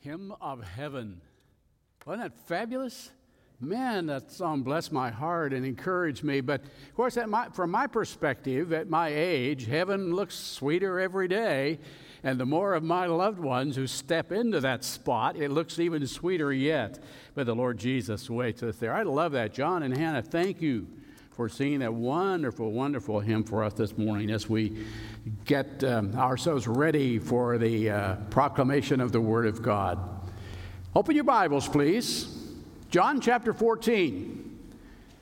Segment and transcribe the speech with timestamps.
[0.00, 1.20] Hymn of Heaven.
[2.06, 3.10] Wasn't that fabulous?
[3.60, 6.40] Man, that song blessed my heart and encouraged me.
[6.40, 11.78] But of course, my, from my perspective, at my age, heaven looks sweeter every day.
[12.22, 16.06] And the more of my loved ones who step into that spot, it looks even
[16.06, 16.98] sweeter yet.
[17.34, 18.94] But the Lord Jesus waits us there.
[18.94, 19.52] I love that.
[19.52, 20.88] John and Hannah, thank you
[21.30, 24.84] for singing that wonderful, wonderful hymn for us this morning as we
[25.44, 29.98] get um, ourselves ready for the uh, proclamation of the Word of God.
[30.94, 32.36] Open your Bibles, please.
[32.90, 34.40] John chapter 14.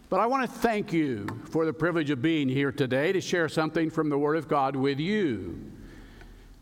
[0.09, 3.49] But I want to thank you for the privilege of being here today to share
[3.49, 5.61] something from the Word of God with you.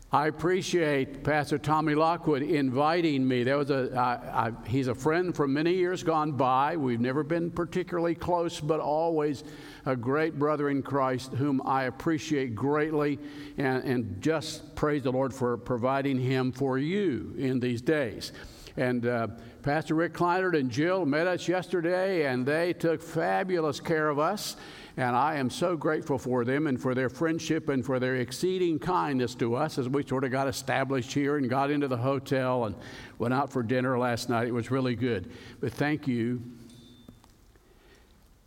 [0.09, 3.43] I appreciate Pastor Tommy Lockwood inviting me.
[3.43, 6.77] There was a, I, I, he's a friend from many years gone by.
[6.77, 9.43] We've never been particularly close, but always
[9.85, 13.19] a great brother in Christ whom I appreciate greatly
[13.57, 18.31] and, and just praise the Lord for providing him for you in these days.
[18.77, 19.27] And uh,
[19.63, 24.55] Pastor Rick Kleinert and Jill met us yesterday, and they took fabulous care of us.
[24.97, 28.79] And I am so grateful for them and for their friendship and for their exceeding
[28.79, 32.65] kindness to us as we sort of got established here and got into the hotel
[32.65, 32.75] and
[33.17, 34.47] went out for dinner last night.
[34.47, 35.31] It was really good.
[35.59, 36.41] But thank you.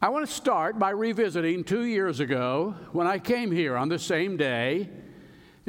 [0.03, 3.99] I want to start by revisiting two years ago when I came here on the
[3.99, 4.89] same day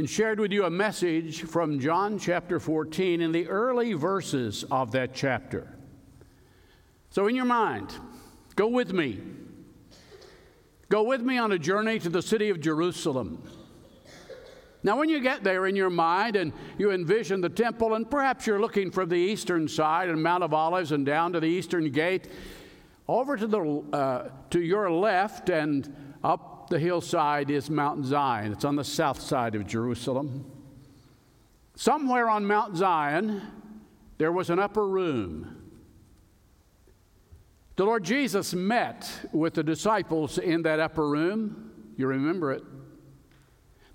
[0.01, 4.91] and shared with you a message from John chapter 14 in the early verses of
[4.93, 5.77] that chapter.
[7.11, 7.93] So, in your mind,
[8.55, 9.19] go with me
[10.89, 13.43] Go with me on a journey to the city of Jerusalem.
[14.83, 18.47] Now, when you get there in your mind and you envision the temple, and perhaps
[18.47, 21.91] you're looking from the eastern side and Mount of Olives and down to the eastern
[21.91, 22.27] gate,
[23.07, 28.53] over to, the, uh, to your left and up the hillside is Mount Zion.
[28.53, 30.49] It's on the south side of Jerusalem.
[31.75, 33.41] Somewhere on Mount Zion,
[34.17, 35.57] there was an upper room.
[37.75, 41.71] The Lord Jesus met with the disciples in that upper room.
[41.97, 42.63] You remember it.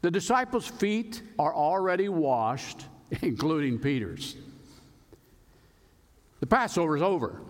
[0.03, 2.85] The disciples' feet are already washed,
[3.23, 4.37] including Peter's.
[6.41, 7.41] The Passover is over.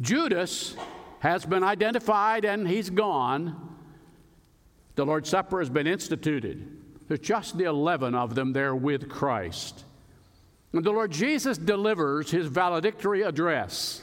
[0.00, 0.76] Judas
[1.20, 3.76] has been identified and he's gone.
[4.96, 6.76] The Lord's Supper has been instituted.
[7.08, 9.84] There's just the 11 of them there with Christ.
[10.72, 14.02] And the Lord Jesus delivers his valedictory address.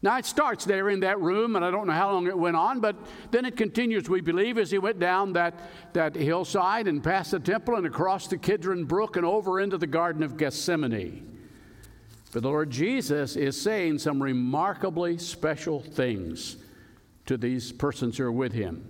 [0.00, 2.54] Now, it starts there in that room, and I don't know how long it went
[2.54, 2.94] on, but
[3.32, 5.58] then it continues, we believe, as he went down that,
[5.92, 9.88] that hillside and past the temple and across the Kidron Brook and over into the
[9.88, 11.37] Garden of Gethsemane.
[12.32, 16.56] But the Lord Jesus is saying some remarkably special things
[17.26, 18.86] to these persons who are with him.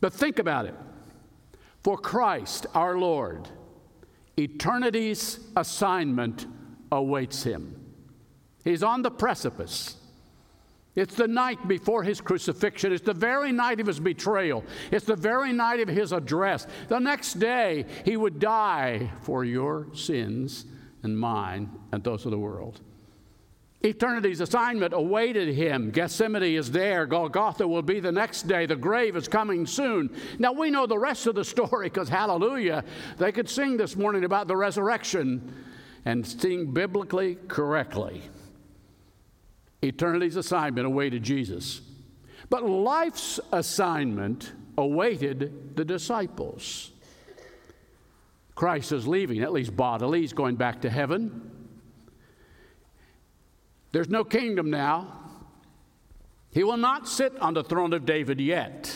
[0.00, 0.74] But think about it.
[1.82, 3.48] For Christ our Lord,
[4.38, 6.46] eternity's assignment
[6.92, 7.74] awaits him.
[8.64, 9.96] He's on the precipice.
[10.94, 12.92] It's the night before his crucifixion.
[12.92, 14.64] It's the very night of his betrayal.
[14.90, 16.66] It's the very night of his address.
[16.88, 20.64] The next day, he would die for your sins
[21.02, 22.80] and mine and those of the world.
[23.84, 25.92] Eternity's assignment awaited him.
[25.92, 27.06] Gethsemane is there.
[27.06, 28.66] Golgotha will be the next day.
[28.66, 30.10] The grave is coming soon.
[30.40, 32.82] Now, we know the rest of the story because, hallelujah,
[33.18, 35.64] they could sing this morning about the resurrection
[36.04, 38.22] and sing biblically correctly.
[39.82, 41.80] Eternity's assignment awaited Jesus.
[42.50, 46.90] But life's assignment awaited the disciples.
[48.58, 51.48] Christ is leaving, at least bodily, he's going back to heaven.
[53.92, 55.16] There's no kingdom now.
[56.50, 58.92] He will not sit on the throne of David yet.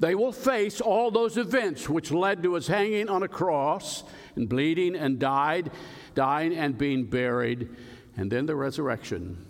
[0.00, 4.02] They will face all those events which led to his hanging on a cross
[4.34, 5.70] and bleeding and died,
[6.16, 7.68] dying and being buried
[8.16, 9.46] and then the resurrection.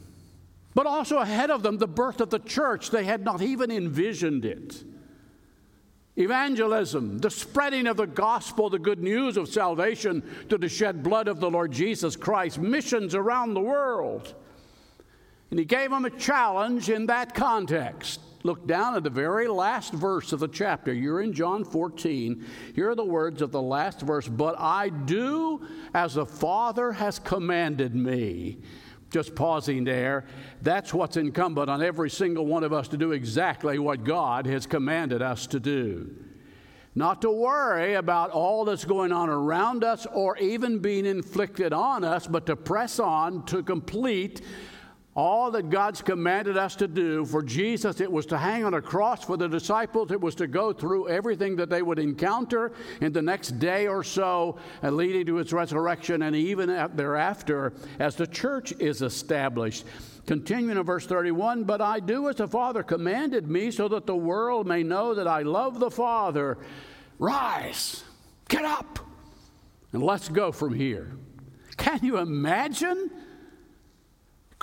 [0.75, 2.91] But also ahead of them, the birth of the church.
[2.91, 4.85] They had not even envisioned it.
[6.17, 11.27] Evangelism, the spreading of the gospel, the good news of salvation to the shed blood
[11.27, 14.35] of the Lord Jesus Christ, missions around the world.
[15.51, 18.21] And he gave them a challenge in that context.
[18.45, 20.93] Look down at the very last verse of the chapter.
[20.93, 22.45] You're in John 14.
[22.75, 27.19] Here are the words of the last verse But I do as the Father has
[27.19, 28.59] commanded me.
[29.15, 30.25] Just pausing there.
[30.61, 34.67] That's what's incumbent on every single one of us to do exactly what God has
[34.67, 36.17] commanded us to do.
[36.97, 42.03] Not to worry about all that's going on around us or even being inflicted on
[42.03, 44.41] us, but to press on to complete
[45.17, 47.25] all that God's commanded us to do.
[47.25, 49.25] For Jesus, it was to hang on a cross.
[49.25, 53.23] For the disciples, it was to go through everything that they would encounter in the
[53.23, 58.27] next day or so, and uh, leading to its resurrection, and even thereafter, as the
[58.27, 59.85] church is established.
[60.27, 64.17] Continuing in verse 31, but I do as the Father commanded me, so that the
[64.17, 66.59] world may know that I love the Father.
[67.21, 68.03] Rise,
[68.49, 68.99] get up,
[69.93, 71.13] and let's go from here.
[71.77, 73.11] Can you imagine?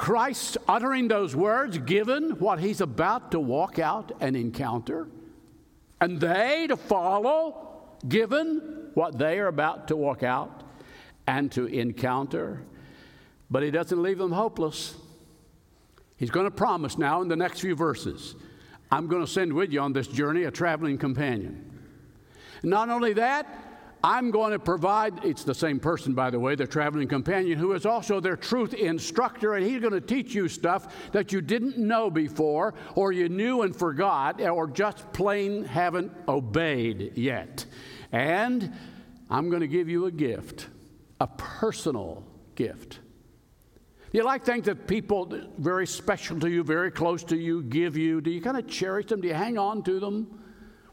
[0.02, 5.08] Christ uttering those words, given what he's about to walk out and encounter,
[6.02, 10.64] and they to follow, given what they are about to walk out
[11.28, 12.64] and to encounter.
[13.52, 14.96] But he doesn't leave them hopeless.
[16.18, 18.34] He's going to promise now in the next few verses
[18.92, 21.80] I'm going to send with you on this journey a traveling companion.
[22.64, 23.71] Not only that,
[24.04, 27.74] I'm going to provide, it's the same person, by the way, the traveling companion, who
[27.74, 31.78] is also their truth instructor, and he's going to teach you stuff that you didn't
[31.78, 37.66] know before, or you knew and forgot, or just plain haven't obeyed yet.
[38.12, 38.74] And
[39.30, 40.68] I'm going to give you a gift,
[41.20, 42.26] a personal
[42.56, 43.00] gift.
[44.14, 48.20] You like things that people very special to you, very close to you, give you?
[48.20, 49.22] Do you kind of cherish them?
[49.22, 50.41] Do you hang on to them?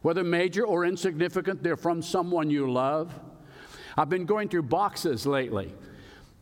[0.09, 3.13] Whether major or insignificant, they're from someone you love.
[3.95, 5.75] I've been going through boxes lately.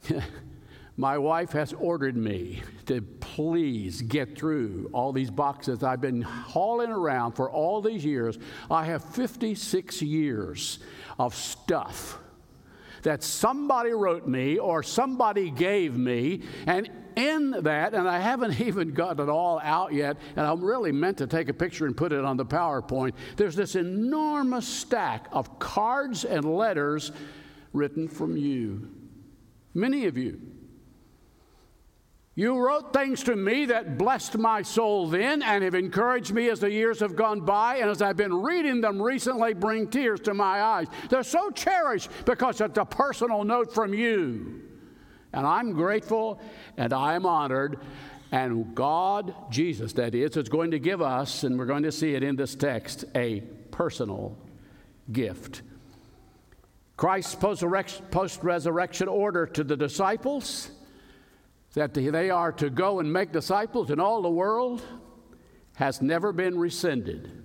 [0.97, 6.93] My wife has ordered me to please get through all these boxes I've been hauling
[6.93, 8.39] around for all these years.
[8.71, 10.79] I have 56 years
[11.19, 12.21] of stuff
[13.07, 18.95] that somebody wrote me or somebody gave me, and in that, and I haven't even
[18.95, 22.13] got it all out yet, and I'm really meant to take a picture and put
[22.13, 23.13] it on the PowerPoint.
[23.37, 27.13] There's this enormous stack of cards and letters
[27.73, 28.91] written from you.
[29.73, 30.41] Many of you.
[32.39, 36.61] You wrote things to me that blessed my soul then and have encouraged me as
[36.61, 37.77] the years have gone by.
[37.77, 40.87] And as I've been reading them recently, bring tears to my eyes.
[41.09, 44.61] They're so cherished because it's a personal note from you.
[45.33, 46.39] And I'm grateful
[46.77, 47.81] and I'm honored.
[48.31, 52.15] And God, Jesus, that is, is going to give us, and we're going to see
[52.15, 53.41] it in this text, a
[53.71, 54.37] personal
[55.11, 55.63] gift.
[56.99, 60.71] Christ's post resurrection order to the disciples
[61.77, 64.83] that they are to go and make disciples in all the world
[65.75, 67.43] has never been rescinded.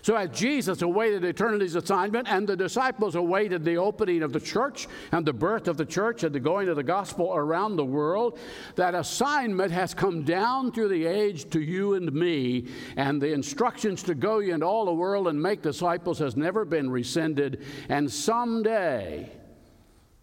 [0.00, 4.88] So, as Jesus awaited eternity's assignment and the disciples awaited the opening of the church
[5.12, 8.38] and the birth of the church and the going of the gospel around the world,
[8.76, 14.02] that assignment has come down through the age to you and me, and the instructions
[14.04, 17.62] to go into all the world and make disciples has never been rescinded.
[17.90, 19.30] And someday,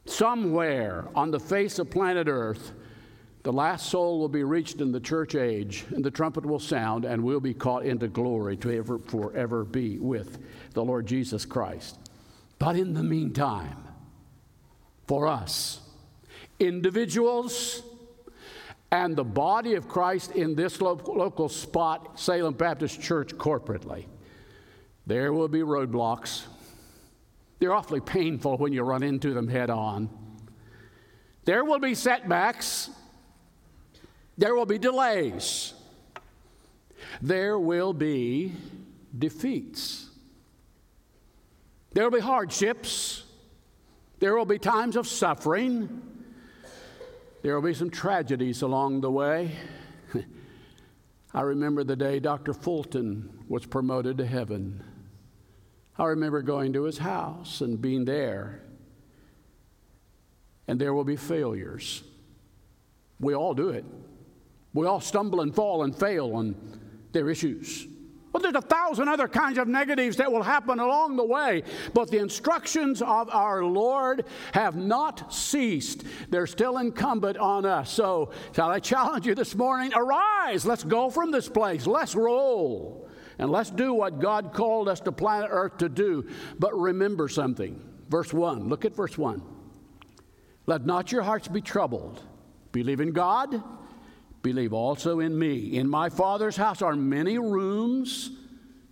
[0.05, 2.71] somewhere on the face of planet Earth,
[3.45, 7.05] the last soul will be reached in the church age, and the trumpet will sound,
[7.05, 10.39] and we'll be caught into glory to ever, forever be with
[10.73, 11.95] the Lord Jesus Christ.
[12.57, 13.77] But in the meantime,
[15.05, 15.79] for us,
[16.59, 17.83] individuals,
[18.91, 24.05] and the body of Christ in this lo- local spot, Salem Baptist Church corporately,
[25.05, 26.45] there will be roadblocks.
[27.59, 30.09] They're awfully painful when you run into them head on.
[31.43, 32.89] There will be setbacks.
[34.37, 35.73] There will be delays.
[37.21, 38.53] There will be
[39.17, 40.09] defeats.
[41.93, 43.23] There will be hardships.
[44.19, 46.01] There will be times of suffering.
[47.41, 49.51] There will be some tragedies along the way.
[51.33, 52.53] I remember the day Dr.
[52.53, 54.83] Fulton was promoted to heaven.
[55.97, 58.61] I remember going to his house and being there.
[60.67, 62.03] And there will be failures.
[63.19, 63.85] We all do it.
[64.75, 66.53] We all stumble and fall and fail on
[67.13, 67.87] their issues.
[68.33, 71.63] Well, there's a thousand other kinds of negatives that will happen along the way.
[71.93, 76.03] But the instructions of our Lord have not ceased.
[76.29, 77.89] They're still incumbent on us.
[77.89, 79.93] So, shall I challenge you this morning?
[79.95, 84.99] Arise, let's go from this place, let's roll, and let's do what God called us
[84.99, 86.27] to planet Earth to do.
[86.59, 87.81] But remember something.
[88.09, 89.41] Verse 1, look at verse 1.
[90.65, 92.21] Let not your hearts be troubled.
[92.73, 93.63] Believe in God
[94.45, 95.75] believe also in me.
[95.75, 98.29] In my Father's house are many rooms.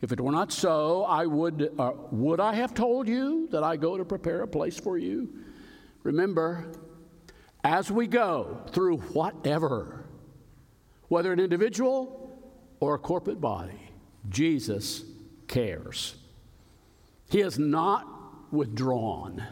[0.01, 3.77] If it were not so, I would, uh, would I have told you that I
[3.77, 5.29] go to prepare a place for you?
[6.01, 6.71] Remember,
[7.63, 10.05] as we go through whatever,
[11.09, 12.41] whether an individual
[12.79, 13.91] or a corporate body,
[14.29, 15.03] Jesus
[15.47, 16.15] cares.
[17.29, 18.07] He has not
[18.51, 19.43] withdrawn.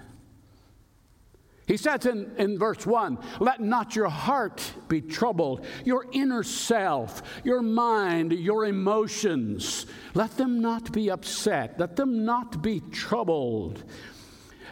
[1.68, 7.22] He says in, in verse 1 Let not your heart be troubled, your inner self,
[7.44, 13.84] your mind, your emotions, let them not be upset, let them not be troubled.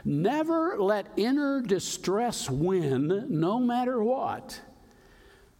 [0.05, 4.59] Never let inner distress win, no matter what.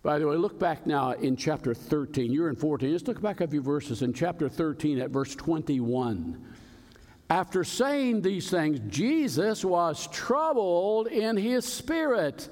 [0.01, 2.31] By the way, look back now in chapter 13.
[2.31, 2.89] You're in 14.
[2.89, 6.41] Just look back a few verses in chapter 13 at verse 21.
[7.29, 12.49] After saying these things, Jesus was troubled in his spirit.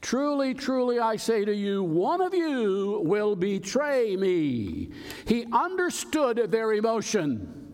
[0.00, 4.90] Truly, truly, I say to you, one of you will betray me.
[5.26, 7.67] He understood their emotion.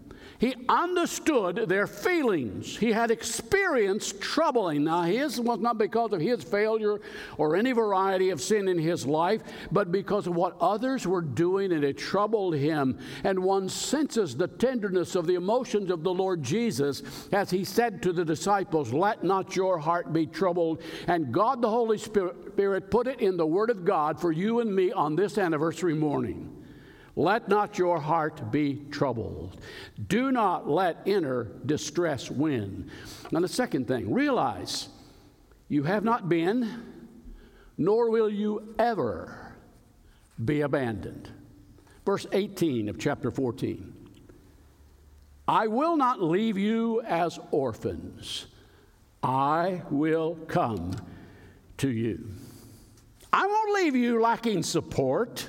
[0.45, 2.77] He understood their feelings.
[2.77, 4.85] He had experienced troubling.
[4.85, 7.01] Now, his was not because of his failure
[7.39, 9.41] or any variety of sin in his life,
[9.73, 12.99] but because of what others were doing, and it troubled him.
[13.25, 18.03] And one senses the tenderness of the emotions of the Lord Jesus as he said
[18.03, 20.83] to the disciples, Let not your heart be troubled.
[21.07, 24.77] And God the Holy Spirit put it in the Word of God for you and
[24.77, 26.64] me on this anniversary morning.
[27.17, 29.61] Let not your heart be troubled.
[30.09, 32.91] Do not let inner distress win.
[33.31, 34.89] Now, the second thing, realize
[35.69, 36.83] you have not been,
[37.79, 39.55] nor will you ever
[40.45, 41.31] be abandoned.
[42.05, 43.93] Verse 18 of chapter 14
[45.47, 48.47] I will not leave you as orphans,
[49.23, 50.93] I will come
[51.79, 52.31] to you.
[53.33, 55.49] I won't leave you lacking support.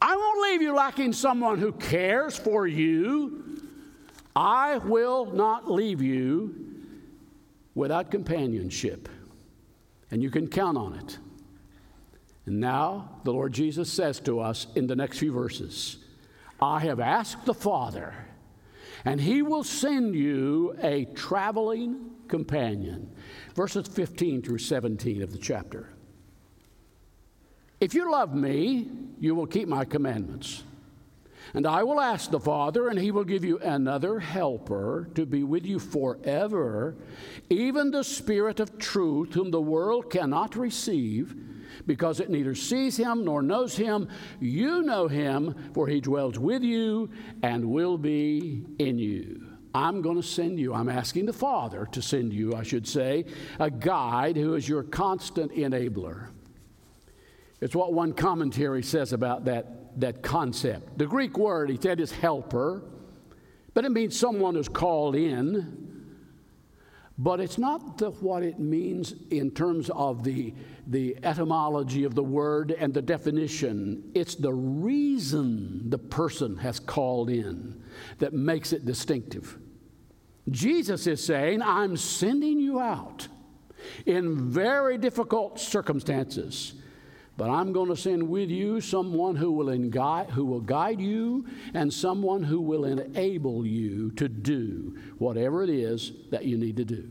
[0.00, 3.60] I won't leave you lacking someone who cares for you.
[4.36, 6.54] I will not leave you
[7.74, 9.08] without companionship.
[10.10, 11.18] And you can count on it.
[12.46, 15.98] And now the Lord Jesus says to us in the next few verses
[16.60, 18.14] I have asked the Father,
[19.04, 23.10] and he will send you a traveling companion.
[23.54, 25.90] Verses 15 through 17 of the chapter.
[27.80, 28.88] If you love me,
[29.20, 30.64] you will keep my commandments.
[31.54, 35.44] And I will ask the Father, and he will give you another helper to be
[35.44, 36.96] with you forever,
[37.48, 41.34] even the Spirit of truth, whom the world cannot receive,
[41.86, 44.08] because it neither sees him nor knows him.
[44.40, 47.10] You know him, for he dwells with you
[47.42, 49.46] and will be in you.
[49.74, 53.24] I'm going to send you, I'm asking the Father to send you, I should say,
[53.58, 56.28] a guide who is your constant enabler.
[57.60, 60.96] It's what one commentary says about that, that concept.
[60.98, 62.82] The Greek word, he said, is helper,
[63.74, 65.86] but it means someone who's called in.
[67.20, 70.54] But it's not the, what it means in terms of the,
[70.86, 74.12] the etymology of the word and the definition.
[74.14, 77.82] It's the reason the person has called in
[78.18, 79.58] that makes it distinctive.
[80.48, 83.26] Jesus is saying, I'm sending you out
[84.06, 86.74] in very difficult circumstances
[87.38, 91.46] but I'm going to send with you someone who will, guide, who will guide you
[91.72, 96.84] and someone who will enable you to do whatever it is that you need to
[96.84, 97.08] do.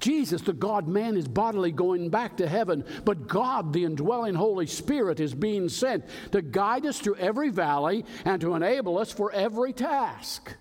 [0.00, 4.66] Jesus, the God man, is bodily going back to heaven, but God, the indwelling Holy
[4.66, 9.32] Spirit, is being sent to guide us through every valley and to enable us for
[9.32, 10.54] every task.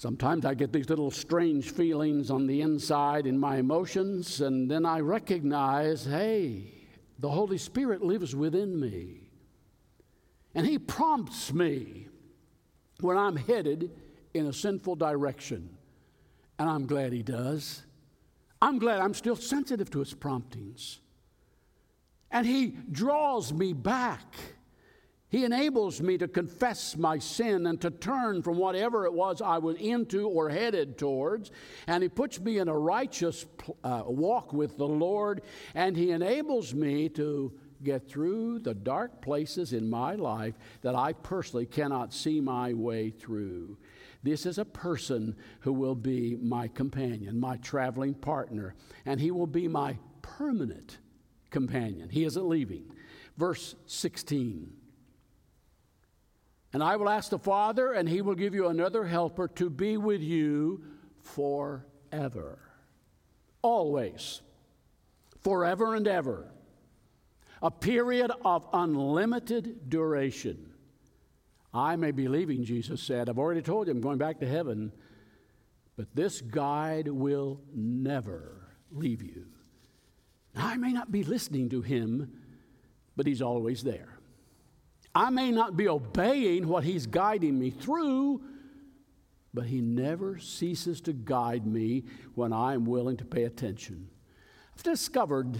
[0.00, 4.86] Sometimes I get these little strange feelings on the inside in my emotions, and then
[4.86, 6.72] I recognize hey,
[7.18, 9.28] the Holy Spirit lives within me.
[10.54, 12.08] And He prompts me
[13.00, 13.90] when I'm headed
[14.32, 15.76] in a sinful direction.
[16.58, 17.82] And I'm glad He does.
[18.62, 21.00] I'm glad I'm still sensitive to His promptings.
[22.30, 24.34] And He draws me back
[25.30, 29.58] he enables me to confess my sin and to turn from whatever it was I
[29.58, 31.52] was into or headed towards.
[31.86, 33.46] And He puts me in a righteous
[33.84, 35.42] uh, walk with the Lord.
[35.76, 37.52] And He enables me to
[37.84, 43.10] get through the dark places in my life that I personally cannot see my way
[43.10, 43.78] through.
[44.24, 48.74] This is a person who will be my companion, my traveling partner,
[49.06, 50.98] and He will be my permanent
[51.50, 52.08] companion.
[52.08, 52.92] He isn't leaving.
[53.36, 54.79] Verse 16.
[56.72, 59.96] And I will ask the Father, and he will give you another helper to be
[59.96, 60.84] with you
[61.22, 62.58] forever.
[63.62, 64.40] Always.
[65.40, 66.46] Forever and ever.
[67.62, 70.70] A period of unlimited duration.
[71.74, 73.28] I may be leaving, Jesus said.
[73.28, 74.92] I've already told you I'm going back to heaven.
[75.96, 79.46] But this guide will never leave you.
[80.56, 82.32] I may not be listening to him,
[83.16, 84.19] but he's always there.
[85.14, 88.42] I may not be obeying what He's guiding me through,
[89.52, 94.08] but He never ceases to guide me when I am willing to pay attention.
[94.76, 95.58] I've discovered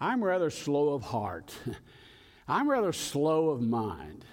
[0.00, 1.54] I'm rather slow of heart,
[2.48, 4.24] I'm rather slow of mind.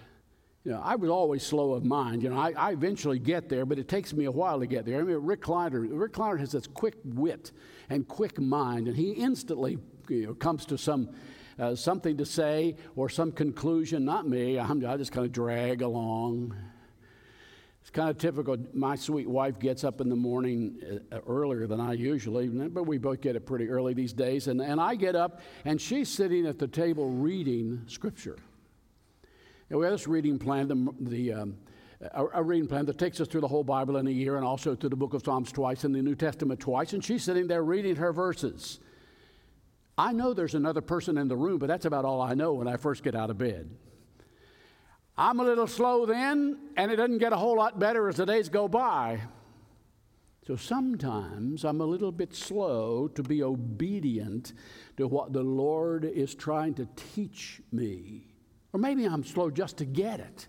[0.64, 2.22] You know, I was always slow of mind.
[2.22, 4.86] You know, I, I, eventually get there, but it takes me a while to get
[4.86, 5.00] there.
[5.00, 7.52] I mean, Rick Kleiner, Rick Kleiner has this quick wit
[7.90, 11.10] and quick mind, and he instantly you know, comes to some
[11.60, 14.05] uh, something to say or some conclusion.
[14.05, 14.60] Not me.
[14.60, 16.55] I'm, I just kind of drag along.
[17.81, 18.58] It's kind of typical.
[18.74, 22.98] My sweet wife gets up in the morning uh, earlier than I usually, but we
[23.00, 24.48] both get up pretty early these days.
[24.48, 28.38] And, and I get up, and she's sitting at the table reading Scripture.
[29.70, 31.58] And we have this reading plan, the, the um,
[32.13, 34.75] a, reading plan that takes us through the whole Bible in a year and also
[34.75, 36.93] through the book of Psalms twice and the New Testament twice.
[36.93, 38.79] And she's sitting there reading her verses.
[40.01, 42.67] I know there's another person in the room, but that's about all I know when
[42.67, 43.70] I first get out of bed.
[45.15, 48.25] I'm a little slow then, and it doesn't get a whole lot better as the
[48.25, 49.22] days go by.
[50.48, 54.53] So sometimes I'm a little bit slow to be obedient
[54.98, 58.25] to what the Lord is trying to teach me.
[58.74, 60.48] Or maybe I'm slow just to get it.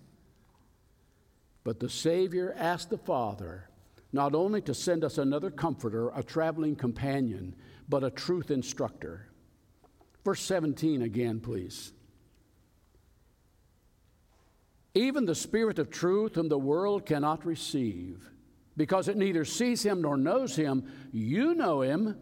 [1.62, 3.68] But the Savior asked the Father
[4.14, 7.54] not only to send us another comforter, a traveling companion,
[7.86, 9.28] but a truth instructor.
[10.24, 11.92] Verse 17 again, please.
[14.94, 18.30] Even the Spirit of truth, whom the world cannot receive,
[18.76, 22.16] because it neither sees him nor knows him, you know him,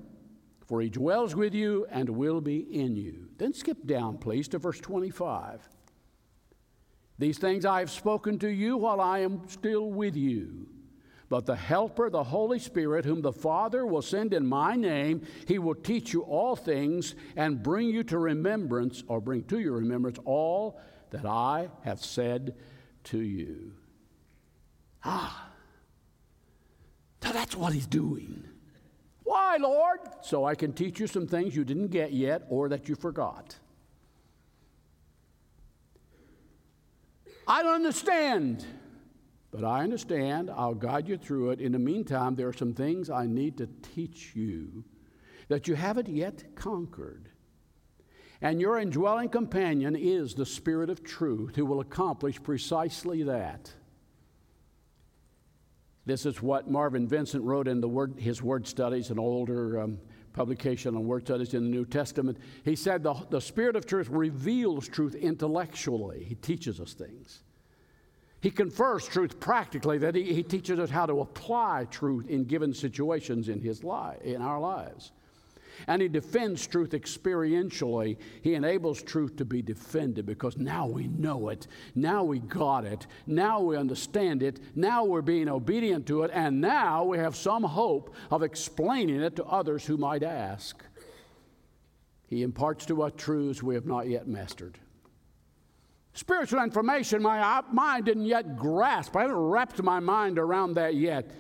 [0.67, 3.29] for he dwells with you and will be in you.
[3.39, 5.69] Then skip down, please, to verse 25.
[7.19, 10.69] These things I have spoken to you while I am still with you.
[11.31, 15.61] But the Helper, the Holy Spirit, whom the Father will send in my name, he
[15.61, 20.19] will teach you all things and bring you to remembrance, or bring to your remembrance,
[20.25, 22.57] all that I have said
[23.05, 23.73] to you.
[25.05, 25.51] Ah,
[27.23, 28.43] so that's what he's doing.
[29.23, 30.01] Why, Lord?
[30.23, 33.55] So I can teach you some things you didn't get yet or that you forgot.
[37.47, 38.67] I don't understand.
[39.51, 40.51] But I understand.
[40.51, 41.61] I'll guide you through it.
[41.61, 44.85] In the meantime, there are some things I need to teach you
[45.49, 47.29] that you haven't yet conquered.
[48.41, 53.71] And your indwelling companion is the Spirit of truth who will accomplish precisely that.
[56.07, 59.99] This is what Marvin Vincent wrote in word, his word studies, an older um,
[60.33, 62.39] publication on word studies in the New Testament.
[62.65, 67.43] He said the, the Spirit of truth reveals truth intellectually, He teaches us things.
[68.41, 72.73] He confers truth practically, that he, he teaches us how to apply truth in given
[72.73, 75.13] situations in, his li- in our lives.
[75.87, 78.17] And he defends truth experientially.
[78.43, 81.67] He enables truth to be defended because now we know it.
[81.95, 83.07] Now we got it.
[83.27, 84.61] Now we understand it.
[84.75, 86.31] Now we're being obedient to it.
[86.35, 90.83] And now we have some hope of explaining it to others who might ask.
[92.27, 94.79] He imparts to us truths we have not yet mastered.
[96.13, 99.17] Spiritual information my mind didn't yet grasp.
[99.17, 101.31] I haven't wrapped my mind around that yet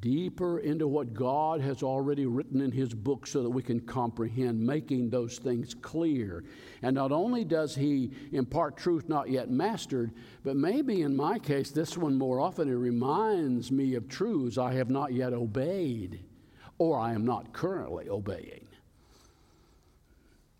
[0.00, 4.60] deeper into what God has already written in His book so that we can comprehend,
[4.60, 6.44] making those things clear.
[6.82, 10.12] And not only does He impart truth not yet mastered,
[10.42, 14.72] but maybe in my case, this one more often, it reminds me of truths I
[14.74, 16.24] have not yet obeyed
[16.78, 18.66] or I am not currently obeying.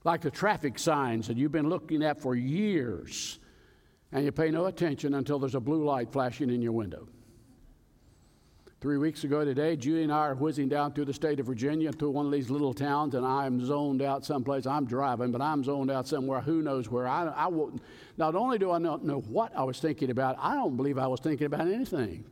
[0.04, 3.38] Like the traffic signs that you've been looking at for years
[4.12, 7.06] and you pay no attention until there's a blue light flashing in your window.
[8.80, 11.92] Three weeks ago today, Judy and I are whizzing down through the state of Virginia
[11.92, 14.64] to one of these little towns, and I'm zoned out someplace.
[14.64, 16.40] I'm driving, but I'm zoned out somewhere.
[16.40, 17.06] Who knows where?
[17.06, 17.82] I, I won't.
[18.16, 21.06] Not only do I not know what I was thinking about, I don't believe I
[21.08, 22.24] was thinking about anything.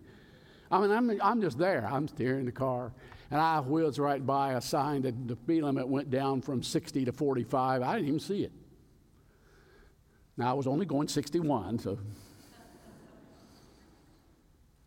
[0.70, 1.86] I mean, I'm, I'm just there.
[1.86, 2.92] I'm steering the car,
[3.30, 7.04] and I whizzed right by a sign that the speed limit went down from 60
[7.04, 7.82] to 45.
[7.82, 8.52] I didn't even see it.
[10.36, 11.98] Now, I was only going 61, so.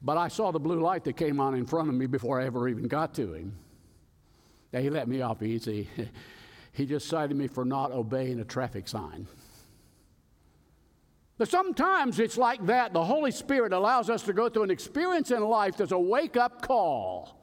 [0.01, 2.45] But I saw the blue light that came on in front of me before I
[2.45, 3.55] ever even got to him.
[4.73, 5.89] Now, he let me off easy.
[6.71, 9.27] he just cited me for not obeying a traffic sign.
[11.37, 12.93] But sometimes it's like that.
[12.93, 16.37] The Holy Spirit allows us to go through an experience in life that's a wake
[16.37, 17.40] up call.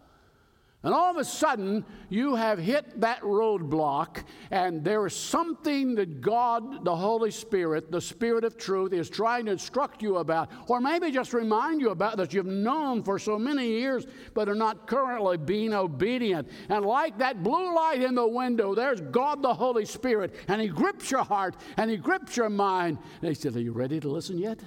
[0.84, 6.20] And all of a sudden, you have hit that roadblock, and there is something that
[6.20, 10.80] God, the Holy Spirit, the Spirit of truth, is trying to instruct you about, or
[10.80, 14.86] maybe just remind you about that you've known for so many years, but are not
[14.86, 16.48] currently being obedient.
[16.68, 20.68] And like that blue light in the window, there's God, the Holy Spirit, and He
[20.68, 22.98] grips your heart and He grips your mind.
[23.20, 24.60] And He said, Are you ready to listen yet?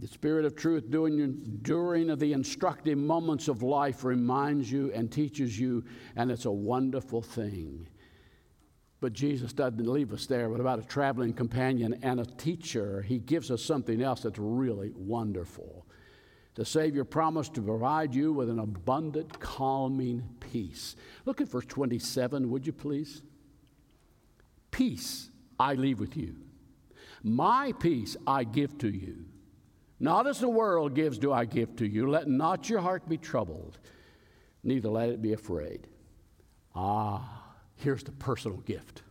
[0.00, 5.84] The Spirit of truth during, the instructive moments of life reminds you and teaches you,
[6.14, 7.88] and it's a wonderful thing.
[9.00, 13.18] But Jesus doesn't leave us there, but about a traveling companion and a teacher, he
[13.18, 15.84] gives us something else that's really wonderful.
[16.54, 20.96] The Savior promised to provide you with an abundant, calming peace.
[21.24, 23.22] Look at verse 27, would you please?
[24.70, 26.36] Peace I leave with you.
[27.22, 29.24] My peace I give to you.
[30.00, 32.08] Not as the world gives, do I give to you.
[32.08, 33.78] Let not your heart be troubled,
[34.62, 35.88] neither let it be afraid.
[36.74, 39.02] Ah, here's the personal gift.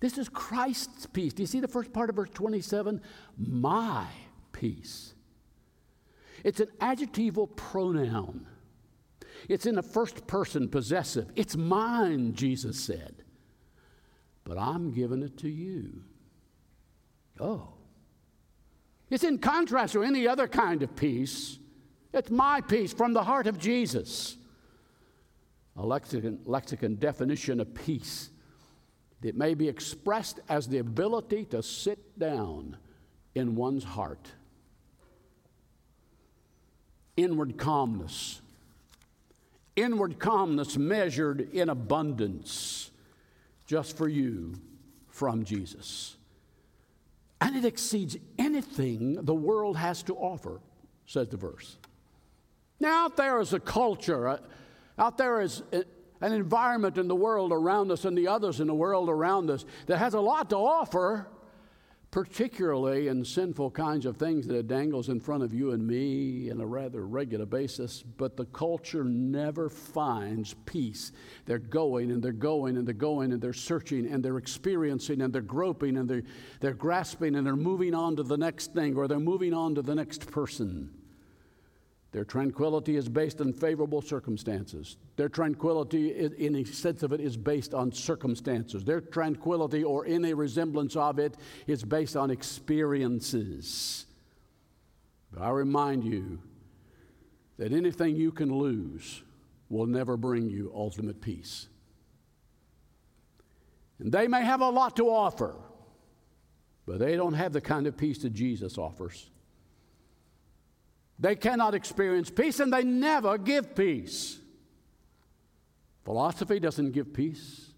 [0.00, 1.32] This is Christ's peace.
[1.32, 3.00] Do you see the first part of verse 27?
[3.38, 4.06] My
[4.52, 5.14] peace.
[6.42, 8.46] It's an adjectival pronoun.
[9.48, 11.30] It's in the first person possessive.
[11.36, 13.24] It's mine, Jesus said.
[14.44, 16.02] But I'm giving it to you.
[17.40, 17.73] Oh.
[19.10, 21.58] It's in contrast to any other kind of peace.
[22.12, 24.36] It's my peace from the heart of Jesus.
[25.76, 28.30] A lexicon, lexicon definition of peace.
[29.22, 32.76] It may be expressed as the ability to sit down
[33.34, 34.28] in one's heart.
[37.16, 38.40] Inward calmness.
[39.76, 42.90] Inward calmness measured in abundance
[43.66, 44.54] just for you
[45.08, 46.13] from Jesus.
[47.44, 50.62] And it exceeds anything the world has to offer,
[51.04, 51.76] says the verse.
[52.80, 54.38] Now, out there is a culture, uh,
[54.98, 58.74] out there is an environment in the world around us and the others in the
[58.74, 61.26] world around us that has a lot to offer,
[62.14, 66.48] particularly in sinful kinds of things that it dangles in front of you and me
[66.48, 71.10] on a rather regular basis, but the culture never finds peace.
[71.44, 75.32] They're going and they're going and they're going and they're searching and they're experiencing and
[75.32, 76.22] they're groping and they're,
[76.60, 79.82] they're grasping and they're moving on to the next thing or they're moving on to
[79.82, 80.90] the next person.
[82.14, 84.98] Their tranquility is based on favorable circumstances.
[85.16, 88.84] Their tranquility, in a sense of it, is based on circumstances.
[88.84, 94.06] Their tranquility, or any resemblance of it, is based on experiences.
[95.32, 96.38] But I remind you
[97.58, 99.24] that anything you can lose
[99.68, 101.66] will never bring you ultimate peace.
[103.98, 105.56] And they may have a lot to offer,
[106.86, 109.30] but they don't have the kind of peace that Jesus offers.
[111.18, 114.38] They cannot experience peace and they never give peace.
[116.04, 117.70] Philosophy doesn't give peace.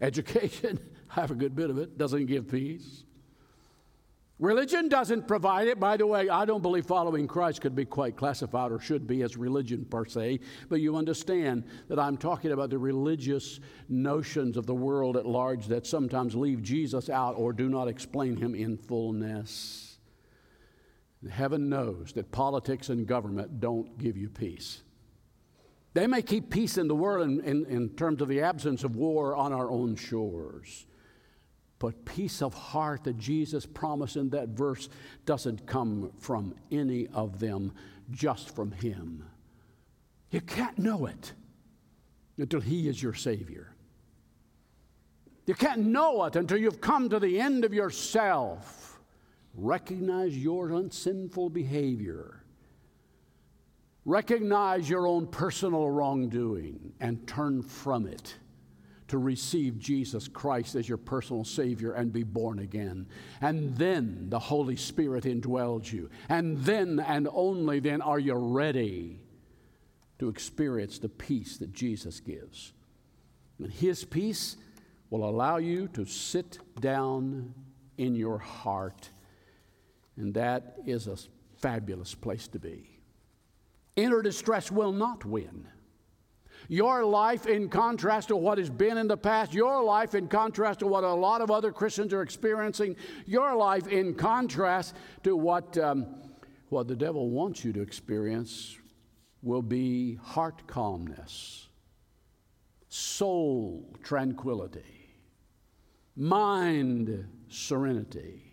[0.00, 0.78] Education,
[1.10, 3.04] I have a good bit of it, doesn't give peace.
[4.40, 5.78] Religion doesn't provide it.
[5.78, 9.22] By the way, I don't believe following Christ could be quite classified or should be
[9.22, 14.66] as religion per se, but you understand that I'm talking about the religious notions of
[14.66, 18.76] the world at large that sometimes leave Jesus out or do not explain him in
[18.76, 19.93] fullness.
[21.30, 24.82] Heaven knows that politics and government don't give you peace.
[25.94, 28.96] They may keep peace in the world in, in, in, terms of the absence of
[28.96, 30.86] war on our own shores.
[31.78, 34.88] But peace of heart that Jesus promised in that verse
[35.24, 37.72] doesn't come from any of them,
[38.10, 39.24] just from Him.
[40.30, 41.32] You can't know it
[42.38, 43.74] until He is your Savior.
[45.46, 48.93] You can't know it until you've come to the end of yourself
[49.56, 52.44] Recognize your unsinful behavior.
[54.04, 58.34] Recognize your own personal wrongdoing and turn from it
[59.08, 63.06] to receive Jesus Christ as your personal Savior and be born again.
[63.40, 66.10] And then the Holy Spirit indwells you.
[66.28, 69.20] And then and only then are you ready
[70.18, 72.72] to experience the peace that Jesus gives.
[73.58, 74.56] And His peace
[75.10, 77.54] will allow you to sit down
[77.98, 79.10] in your heart
[80.16, 81.16] and that is a
[81.58, 83.00] fabulous place to be.
[83.96, 85.66] Inner distress will not win.
[86.68, 90.80] Your life, in contrast to what has been in the past, your life, in contrast
[90.80, 92.96] to what a lot of other Christians are experiencing,
[93.26, 96.06] your life, in contrast to what, um,
[96.70, 98.78] what the devil wants you to experience,
[99.42, 101.68] will be heart calmness,
[102.88, 105.10] soul tranquility,
[106.16, 108.43] mind serenity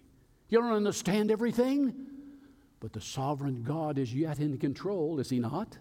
[0.51, 1.95] you don't understand everything,
[2.81, 5.77] but the sovereign God is yet in control, is He not?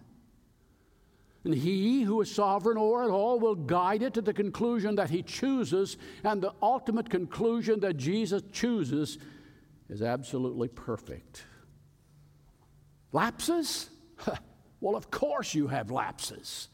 [1.43, 5.09] And He who is sovereign over it all will guide it to the conclusion that
[5.09, 9.17] He chooses, and the ultimate conclusion that Jesus chooses
[9.89, 11.43] is absolutely perfect.
[13.11, 13.89] Lapses?
[14.79, 16.69] well, of course you have lapses.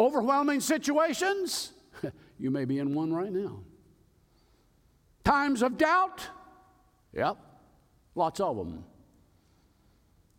[0.00, 1.72] Overwhelming situations?
[2.38, 3.60] you may be in one right now.
[5.24, 6.28] Times of doubt?
[7.12, 7.36] Yep,
[8.14, 8.84] lots of them.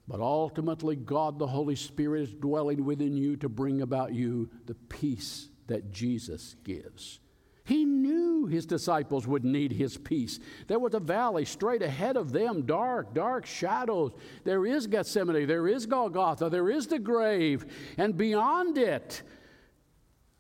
[0.08, 4.76] But ultimately, God the Holy Spirit is dwelling within you to bring about you the
[4.76, 7.20] peace that Jesus gives.
[7.66, 10.40] He knew his disciples would need his peace.
[10.68, 14.12] There was a valley straight ahead of them, dark, dark shadows.
[14.44, 17.66] There is Gethsemane, there is Golgotha, there is the grave,
[17.98, 19.24] and beyond it,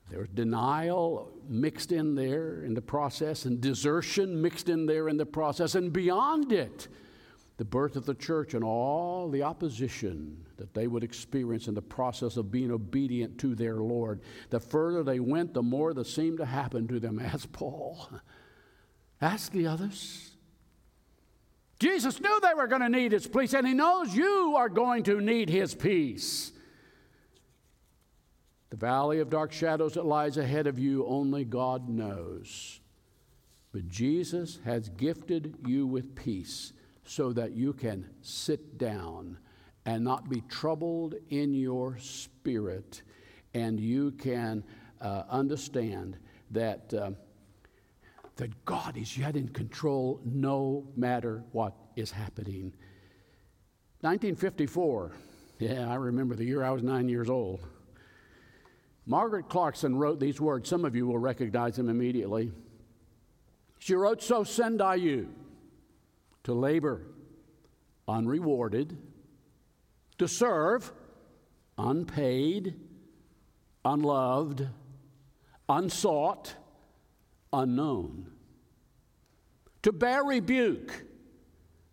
[0.09, 5.25] there's denial mixed in there in the process, and desertion mixed in there in the
[5.25, 6.87] process, and beyond it,
[7.57, 11.81] the birth of the church and all the opposition that they would experience in the
[11.81, 14.21] process of being obedient to their Lord.
[14.49, 17.19] The further they went, the more that seemed to happen to them.
[17.23, 18.09] Ask Paul.
[19.21, 20.31] Ask the others.
[21.79, 25.03] Jesus knew they were going to need his peace, and he knows you are going
[25.03, 26.52] to need his peace.
[28.73, 32.79] The valley of dark shadows that lies ahead of you, only God knows.
[33.71, 39.37] But Jesus has gifted you with peace so that you can sit down
[39.85, 43.03] and not be troubled in your spirit,
[43.53, 44.63] and you can
[45.01, 46.17] uh, understand
[46.49, 47.11] that, uh,
[48.37, 52.73] that God is yet in control no matter what is happening.
[54.01, 55.11] 1954,
[55.59, 57.59] yeah, I remember the year I was nine years old.
[59.05, 60.69] Margaret Clarkson wrote these words.
[60.69, 62.51] Some of you will recognize them immediately.
[63.79, 65.29] She wrote, So send I you
[66.43, 67.01] to labor
[68.07, 68.97] unrewarded,
[70.17, 70.91] to serve
[71.77, 72.79] unpaid,
[73.83, 74.67] unloved,
[75.67, 76.55] unsought,
[77.51, 78.31] unknown,
[79.81, 81.03] to bear rebuke,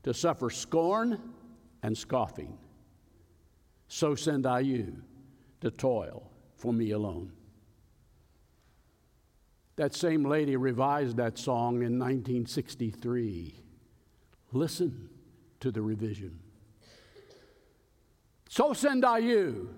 [0.04, 1.20] to suffer scorn
[1.82, 2.56] and scoffing.
[3.88, 5.02] So send I you
[5.60, 6.29] to toil
[6.60, 7.32] for me alone.
[9.76, 13.54] That same lady revised that song in 1963.
[14.52, 15.08] Listen
[15.60, 16.38] to the revision.
[18.50, 19.74] So send I you,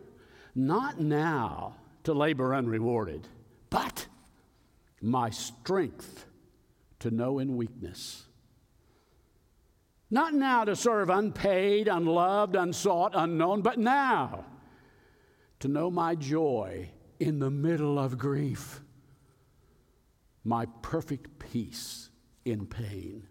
[0.56, 3.28] not now to labor unrewarded,
[3.70, 4.08] but
[5.00, 6.26] my strength
[6.98, 8.26] to know in weakness.
[10.10, 14.46] Not now to serve unpaid, unloved, unsought, unknown, but now
[15.62, 18.80] to know my joy in the middle of grief,
[20.42, 22.10] my perfect peace
[22.44, 23.28] in pain.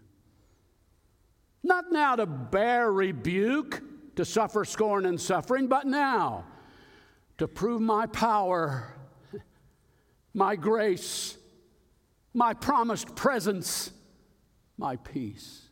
[1.62, 3.82] Not now to bear rebuke,
[4.16, 6.46] to suffer scorn and suffering, but now
[7.36, 8.96] to prove my power,
[10.32, 11.36] my grace,
[12.32, 13.90] my promised presence,
[14.78, 15.68] my peace.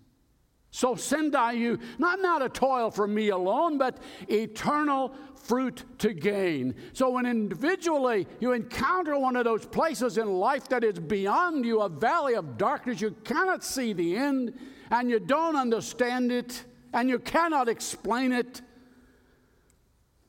[0.70, 6.12] So send I you, not now to toil for me alone, but eternal fruit to
[6.12, 6.74] gain.
[6.92, 11.80] So when individually you encounter one of those places in life that is beyond you,
[11.80, 14.58] a valley of darkness, you cannot see the end,
[14.90, 18.62] and you don't understand it and you cannot explain it,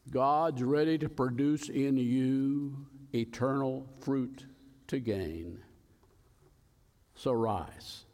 [0.09, 4.45] God's ready to produce in you eternal fruit
[4.87, 5.59] to gain.
[7.15, 8.05] So rise.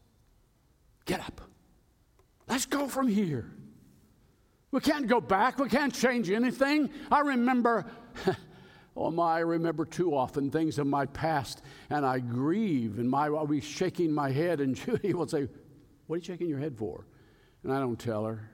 [1.06, 1.47] Get up.
[2.48, 3.52] Let's go from here.
[4.72, 5.60] We can't go back.
[5.60, 6.90] We can't change anything.
[7.12, 7.86] I remember,
[8.98, 13.28] oh my, I remember too often things of my past, and I grieve, and my,
[13.28, 15.48] I'll be shaking my head, and Judy will say,
[16.08, 17.06] what are you shaking your head for?
[17.64, 18.50] And I don't tell her.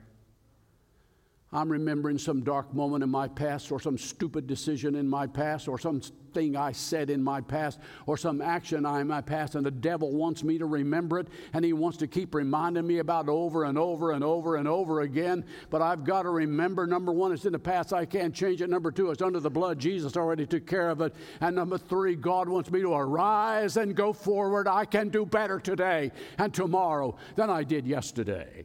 [1.54, 5.68] I'm remembering some dark moment in my past, or some stupid decision in my past,
[5.68, 9.64] or something I said in my past, or some action I in my past, and
[9.64, 13.26] the devil wants me to remember it, and he wants to keep reminding me about
[13.26, 15.44] it over and over and over and over again.
[15.70, 18.68] But I've got to remember number one, it's in the past, I can't change it.
[18.68, 21.14] Number two, it's under the blood, Jesus already took care of it.
[21.40, 24.66] And number three, God wants me to arise and go forward.
[24.66, 28.64] I can do better today and tomorrow than I did yesterday.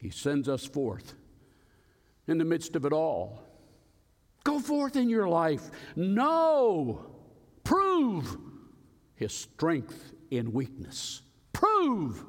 [0.00, 1.14] He sends us forth
[2.26, 3.42] in the midst of it all.
[4.44, 5.70] Go forth in your life.
[5.94, 7.04] Know,
[7.64, 8.38] prove
[9.14, 11.20] his strength in weakness.
[11.52, 12.24] Prove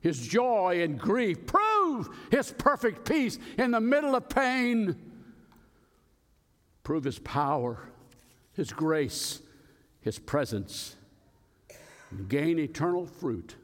[0.00, 1.44] his joy in grief.
[1.46, 4.94] Prove his perfect peace in the middle of pain.
[6.84, 7.80] Prove his power,
[8.52, 9.42] his grace,
[10.00, 10.94] his presence,
[12.10, 13.56] and gain eternal fruit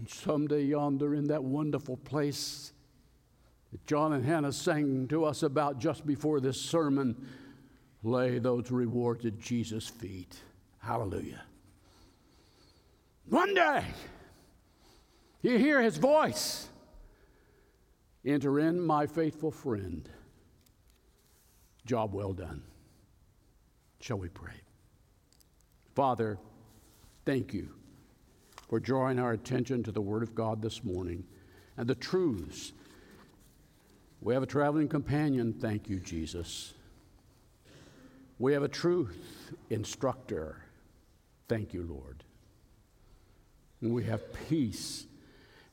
[0.00, 2.72] and someday yonder in that wonderful place
[3.70, 7.28] that John and Hannah sang to us about just before this sermon,
[8.02, 10.40] lay those rewards at Jesus' feet.
[10.78, 11.42] Hallelujah.
[13.28, 13.84] One day,
[15.42, 16.68] you hear his voice.
[18.24, 20.08] Enter in, my faithful friend.
[21.84, 22.62] Job well done.
[24.00, 24.62] Shall we pray?
[25.94, 26.38] Father,
[27.26, 27.74] thank you
[28.70, 31.24] for drawing our attention to the Word of God this morning
[31.76, 32.72] and the truths.
[34.20, 36.72] We have a traveling companion, thank you, Jesus.
[38.38, 40.62] We have a truth instructor,
[41.48, 42.22] thank you, Lord.
[43.80, 45.04] And we have peace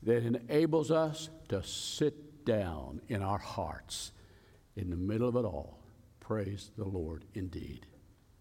[0.02, 4.10] that enables us to sit down in our hearts
[4.74, 5.78] in the middle of it all.
[6.18, 7.86] Praise the Lord indeed.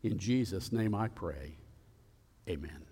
[0.01, 1.57] In Jesus' name I pray.
[2.49, 2.86] Amen.